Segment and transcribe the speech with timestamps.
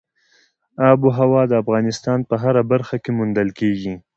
[0.89, 3.93] آب وهوا د افغانستان په هره برخه کې موندل کېږي.